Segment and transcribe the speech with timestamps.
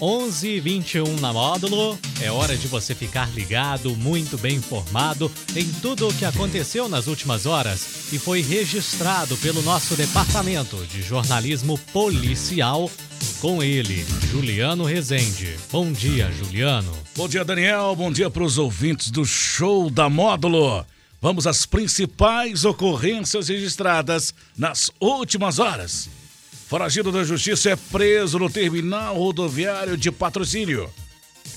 [0.00, 1.98] 11:21 na módulo.
[2.20, 7.06] É hora de você ficar ligado, muito bem informado em tudo o que aconteceu nas
[7.06, 12.90] últimas horas e foi registrado pelo nosso departamento de jornalismo policial
[13.40, 15.56] com ele, Juliano Rezende.
[15.70, 16.92] Bom dia, Juliano.
[17.16, 17.94] Bom dia, Daniel.
[17.96, 20.84] Bom dia para os ouvintes do show da Módulo.
[21.20, 26.08] Vamos às principais ocorrências registradas nas últimas horas.
[26.68, 30.92] Foragido da Justiça é preso no terminal rodoviário de patrocínio.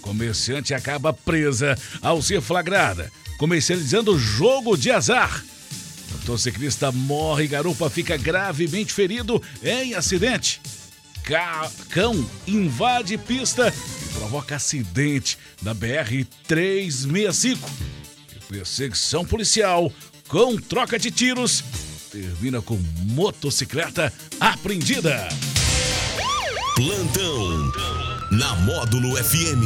[0.00, 5.44] Comerciante acaba presa ao ser flagrada, comercializando jogo de azar.
[6.12, 10.60] Motociclista morre e garupa fica gravemente ferido em acidente.
[11.24, 11.68] Ca...
[11.90, 17.58] Cão invade pista e provoca acidente na BR-365.
[18.48, 19.92] Perseguição policial
[20.28, 21.64] com troca de tiros
[22.12, 25.28] termina com motocicleta apreendida.
[26.76, 27.72] Plantão
[28.30, 29.62] na Módulo FM.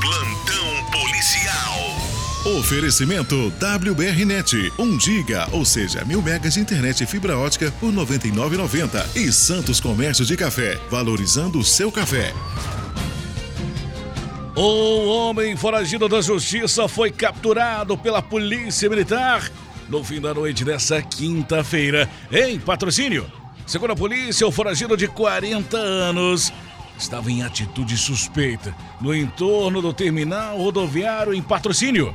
[0.00, 2.56] Plantão policial.
[2.58, 9.14] Oferecimento WBRnet, 1 giga, ou seja, mil megas de internet e fibra ótica por 99,90
[9.14, 12.32] e Santos Comércio de Café, valorizando o seu café.
[14.56, 19.50] Um homem foragido da justiça foi capturado pela polícia militar
[19.88, 23.30] no fim da noite dessa quinta-feira, em patrocínio.
[23.66, 26.52] Segundo a polícia, o foragido de 40 anos
[26.98, 32.14] estava em atitude suspeita no entorno do terminal rodoviário em patrocínio.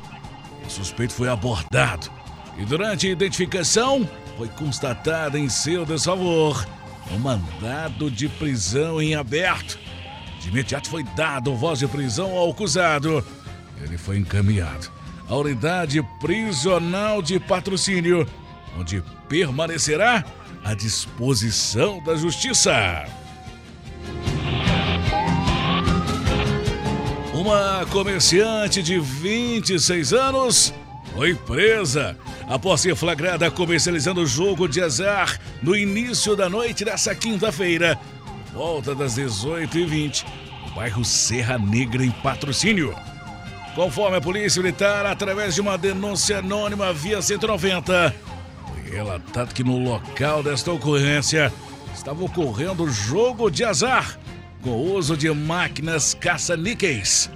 [0.66, 2.10] O suspeito foi abordado
[2.58, 6.66] e, durante a identificação, foi constatado em seu desfavor
[7.12, 9.80] um mandado de prisão em aberto.
[10.42, 13.26] De imediato foi dado voz de prisão ao acusado.
[13.82, 14.97] Ele foi encaminhado
[15.30, 18.28] a unidade prisional de patrocínio,
[18.78, 20.24] onde permanecerá
[20.64, 23.06] à disposição da Justiça.
[27.34, 30.74] Uma comerciante de 26 anos
[31.14, 32.18] foi presa
[32.48, 38.00] após ser flagrada comercializando jogo de azar no início da noite dessa quinta-feira,
[38.54, 40.26] volta das 18h20,
[40.66, 42.96] no bairro Serra Negra, em patrocínio.
[43.78, 48.16] Conforme a Polícia Militar, através de uma denúncia anônima via 190,
[48.68, 51.54] foi relatado que no local desta ocorrência
[51.94, 54.18] estava ocorrendo jogo de azar
[54.64, 57.30] com o uso de máquinas caça-níqueis.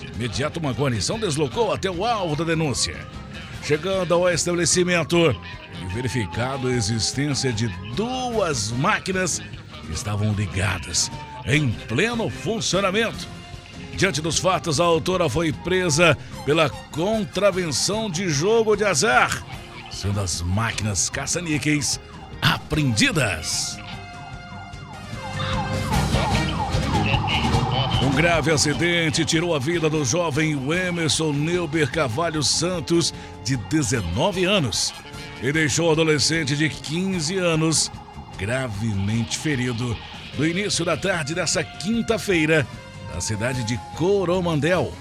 [0.00, 2.96] De imediato, uma guarnição deslocou até o alvo da denúncia.
[3.62, 5.16] Chegando ao estabelecimento
[5.80, 9.38] e verificado a existência de duas máquinas
[9.86, 11.12] que estavam ligadas
[11.46, 13.35] em pleno funcionamento.
[13.96, 19.42] Diante dos fatos, a autora foi presa pela contravenção de jogo de azar,
[19.90, 21.98] sendo as máquinas caça-níqueis
[22.42, 23.78] apreendidas.
[28.02, 34.92] Um grave acidente tirou a vida do jovem Emerson Neuber Cavalho Santos, de 19 anos,
[35.42, 37.90] e deixou o adolescente de 15 anos
[38.36, 39.96] gravemente ferido
[40.36, 42.66] no início da tarde dessa quinta-feira
[43.16, 44.92] na cidade de Coromandel.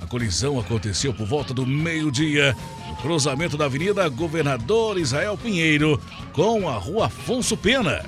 [0.00, 2.56] A colisão aconteceu por volta do meio-dia,
[2.88, 6.00] no cruzamento da Avenida Governador Israel Pinheiro
[6.32, 8.06] com a Rua Afonso Pena.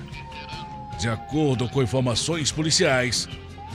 [1.01, 3.29] De acordo com informações policiais,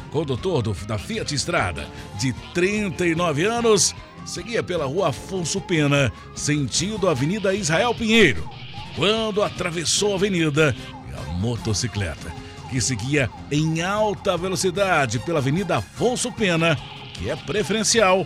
[0.07, 1.85] o condutor do, da Fiat Estrada,
[2.17, 3.93] de 39 anos,
[4.25, 8.49] seguia pela Rua Afonso Pena, sentido Avenida Israel Pinheiro,
[8.95, 10.73] quando atravessou a avenida
[11.09, 12.38] e a motocicleta
[12.69, 16.78] que seguia em alta velocidade pela Avenida Afonso Pena,
[17.13, 18.25] que é preferencial,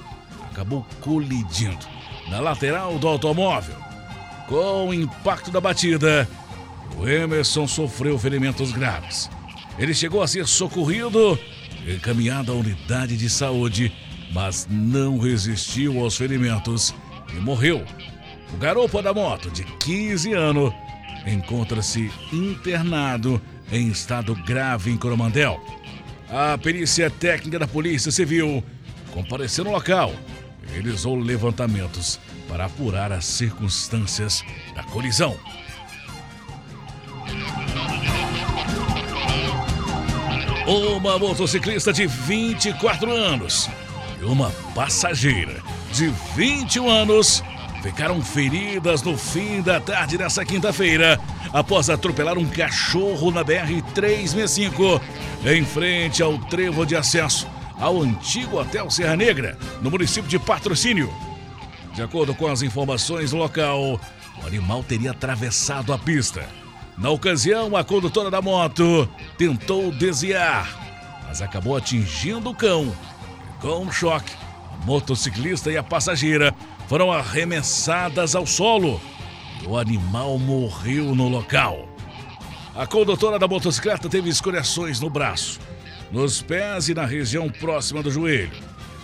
[0.52, 1.86] acabou colidindo
[2.30, 3.76] na lateral do automóvel.
[4.48, 6.28] Com o impacto da batida,
[6.98, 9.30] o Emerson sofreu ferimentos graves.
[9.80, 11.40] Ele chegou a ser socorrido,
[11.88, 13.92] encaminhado à unidade de saúde,
[14.32, 16.94] mas não resistiu aos ferimentos
[17.36, 17.84] e morreu.
[18.54, 20.72] O garoto da moto, de 15 anos,
[21.26, 25.60] encontra-se internado em estado grave em Coromandel.
[26.30, 28.64] A perícia técnica da Polícia Civil
[29.12, 30.14] compareceu no local
[30.64, 34.44] e realizou levantamentos para apurar as circunstâncias
[34.76, 35.38] da colisão.
[40.66, 43.70] Uma motociclista de 24 anos
[44.22, 45.62] e uma passageira
[45.92, 47.44] de 21 anos
[47.82, 51.20] ficaram feridas no fim da tarde dessa quinta-feira
[51.54, 55.00] após atropelar um cachorro na BR-365
[55.46, 57.48] em frente ao trevo de acesso
[57.80, 61.14] ao antigo Hotel Serra Negra, no município de Patrocínio.
[61.94, 64.00] De acordo com as informações do local,
[64.42, 66.48] o animal teria atravessado a pista.
[66.98, 69.08] Na ocasião, a condutora da moto
[69.38, 70.68] tentou desviar,
[71.28, 72.96] mas acabou atingindo o cão.
[73.60, 74.32] Com um choque,
[74.72, 76.54] a motociclista e a passageira
[76.88, 79.02] foram arremessadas ao solo
[79.68, 81.88] o animal morreu no local.
[82.76, 85.60] A condutora da motocicleta teve escoriações no braço,
[86.12, 88.52] nos pés e na região próxima do joelho.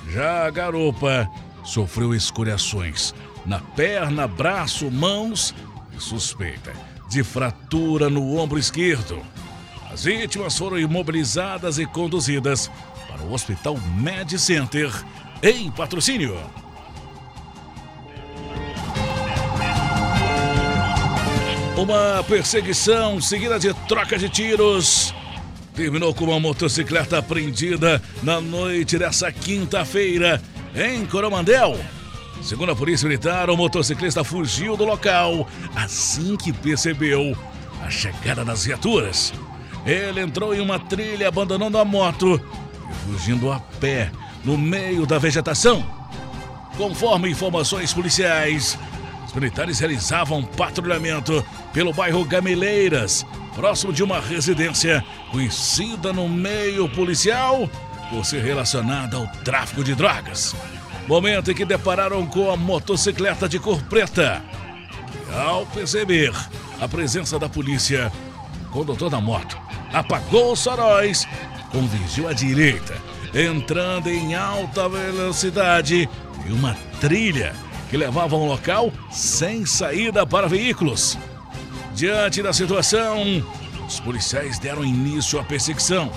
[0.09, 1.29] Já a garupa
[1.63, 3.13] sofreu escoriações
[3.45, 5.53] na perna, braço, mãos
[5.95, 6.73] e suspeita
[7.09, 9.21] de fratura no ombro esquerdo.
[9.91, 12.69] As vítimas foram imobilizadas e conduzidas
[13.07, 14.91] para o Hospital Med Center
[15.41, 16.37] em patrocínio.
[21.79, 25.15] Uma perseguição seguida de troca de tiros
[25.73, 30.41] terminou com uma motocicleta apreendida na noite dessa quinta-feira
[30.75, 31.79] em Coromandel.
[32.43, 37.33] Segundo a Polícia Militar, o motociclista fugiu do local assim que percebeu
[37.81, 39.31] a chegada das viaturas.
[39.85, 42.41] Ele entrou em uma trilha abandonando a moto
[42.91, 44.11] e fugindo a pé
[44.43, 45.81] no meio da vegetação.
[46.75, 48.77] Conforme informações policiais,
[49.25, 53.25] os militares realizavam patrulhamento pelo bairro Gameleiras,
[53.55, 57.69] próximo de uma residência conhecida no meio policial
[58.09, 60.55] por ser relacionada ao tráfico de drogas.
[61.07, 64.43] Momento em que depararam com a motocicleta de cor preta.
[65.33, 66.33] Ao perceber
[66.79, 68.11] a presença da polícia,
[68.67, 69.59] o condutor da moto
[69.93, 71.27] apagou os faróis,
[71.71, 72.95] convergiu à direita,
[73.33, 76.09] entrando em alta velocidade
[76.45, 77.55] em uma trilha
[77.89, 81.17] que levava a um local sem saída para veículos.
[81.99, 83.43] Diante da situação,
[83.85, 86.09] os policiais deram início à perseguição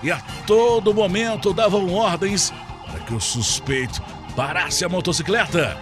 [0.00, 2.52] e a todo momento davam ordens
[2.86, 4.00] para que o suspeito
[4.36, 5.76] parasse a motocicleta.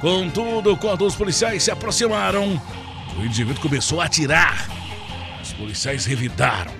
[0.00, 2.62] Contudo, quando os policiais se aproximaram,
[3.18, 4.70] o indivíduo começou a atirar.
[5.42, 6.72] Os policiais revidaram,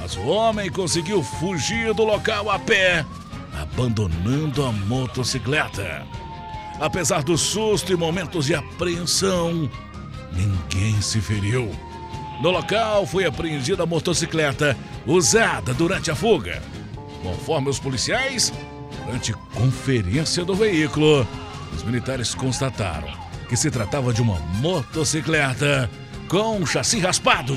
[0.00, 3.04] mas o homem conseguiu fugir do local a pé,
[3.60, 6.06] abandonando a motocicleta.
[6.78, 9.68] Apesar do susto e momentos de apreensão,
[10.32, 11.70] ninguém se feriu.
[12.42, 14.76] No local foi apreendida a motocicleta
[15.06, 16.62] usada durante a fuga.
[17.22, 18.52] Conforme os policiais,
[19.08, 21.26] Durante conferência do veículo,
[21.74, 23.08] os militares constataram
[23.48, 25.90] que se tratava de uma motocicleta
[26.28, 27.56] com chassi raspado.